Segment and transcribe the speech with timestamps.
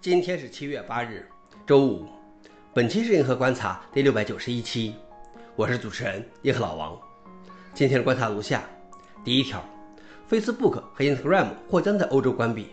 [0.00, 1.24] 今天是七月八日，
[1.64, 2.06] 周五。
[2.74, 4.94] 本期是银河观察第六百九十一期，
[5.54, 6.98] 我是主持人银河老王。
[7.72, 8.64] 今天的观察如下：
[9.22, 9.64] 第一条
[10.28, 12.64] ，Facebook 和 Instagram 或将在欧洲关闭；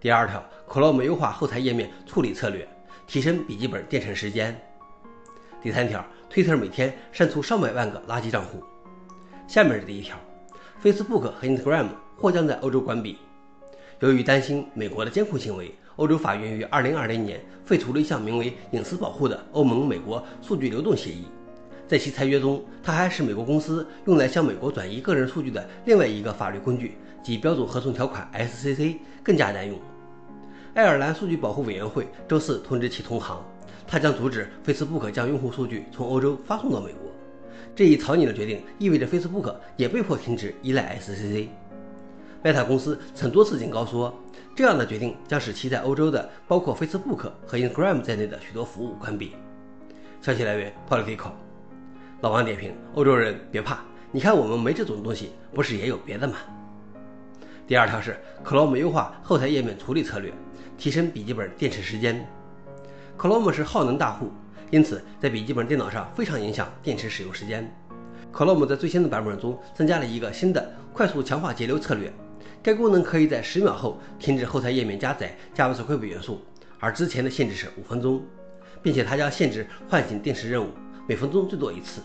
[0.00, 2.68] 第二条，Chrome 优化后台页面处理策略，
[3.08, 4.54] 提升笔记本电池时间；
[5.60, 8.62] 第三条，Twitter 每天删除上百万个垃圾账户。
[9.48, 10.16] 下面是第一条
[10.84, 13.18] ，Facebook 和 Instagram 或将在欧洲关闭。
[13.98, 15.74] 由于担心美国的监控行为。
[15.98, 21.24] 欧洲法院于二零二零年废除了一项名为“隐私保护”的欧盟美国数据流动协议。
[21.88, 29.76] 在其裁决中，它还使美国公司用来向美国转移个人数据的另外一个法律工具即标准合同条款 （SCC） 更加难用。
[30.72, 33.44] 爱尔兰数据保护委员会周四通知其同行，
[33.84, 37.10] 它将阻止 Facebook 将用户数据从欧洲发送到美国。
[37.74, 41.48] 这一草拟的决定意味着 Facebook 也被迫停止依赖 SCC。
[42.40, 44.16] 贝塔公司曾多次警告说。
[44.58, 49.36] 这样的决定将使其在欧洲的包括 Facebook 和 Instagram 在内的许多服务关闭。
[50.20, 51.30] 消息来源：Politico。
[52.22, 53.78] 老王点评：欧洲人别怕，
[54.10, 56.38] 你看我们没这种东西，不是也有别的吗？
[57.68, 60.32] 第二条是 Chrome 优化后台页面处理策略，
[60.76, 62.26] 提升笔记本电池时间。
[63.16, 64.32] Chrome 是耗能大户，
[64.72, 67.72] 因此在笔记本电脑上非常影响电池使用时间。
[68.32, 72.12] Chrome 在最新的版本中增加了一个新的快速强化节流策略。
[72.62, 76.40] 该功能可以在十秒后停止后台页面加载 JavaScript 元素，
[76.78, 78.22] 而之前的限制是五分钟，
[78.82, 80.68] 并且它将限制唤醒电池任务，
[81.08, 82.00] 每分钟最多一次。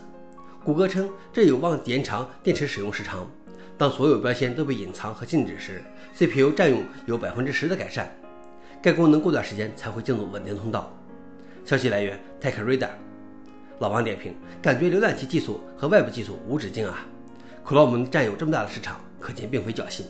[0.64, 3.28] 谷歌称这有望延长电池使用时长。
[3.78, 5.84] 当所有标签都被隐藏和禁止时
[6.16, 8.10] ，CPU 占用有百分之十的改善。
[8.82, 10.96] 该功能过段时间才会进入稳定通道。
[11.66, 12.90] 消息来源：TechRadar。
[13.80, 17.06] 老王点评：感觉浏览器技术和外部技术无止境啊
[17.66, 20.06] ！Chrome 占有这么大的市场，可见并非侥幸。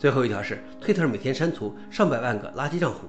[0.00, 3.00] 最后一条是，Twitter 每天删除上百万个垃圾账户。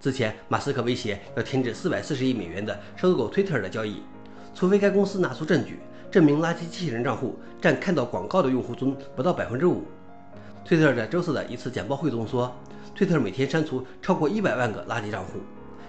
[0.00, 4.02] 之前，马斯克威胁要停止440亿美元的收购 Twitter 的交易，
[4.52, 5.78] 除非该公司拿出证据
[6.10, 9.84] 证明垃圾机器人账户占看到广告的用户中不到百分之五。
[10.66, 12.52] Twitter 在周四的一次简报会中说
[12.96, 15.38] ，Twitter 每天删除超过一百万个垃圾账户。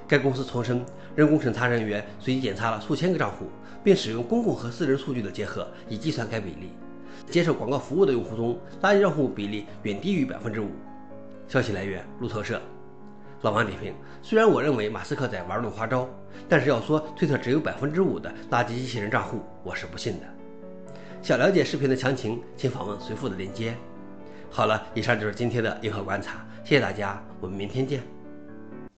[0.08, 0.86] 该公司重申，
[1.16, 3.48] 人工审查人员随机检查了数千个账户，
[3.84, 6.70] 并使用公共和私人数据的结合以计算该比例。
[7.30, 10.70] 接受广告服务的用户中，垃圾账户比例远低于百分之五。
[11.48, 12.62] 消息来源：路透社。
[13.42, 16.08] 老王点评：虽然我认为马斯克在玩弄花招，
[16.48, 20.26] 但是要说推特只有百分之五的垃圾机器人账户，我是不信的。
[21.22, 23.74] 想了解视频的详情，请访问随附的链接。
[24.50, 28.19] 好了，以上就是今天的硬核观察，谢谢大家，我们明天见。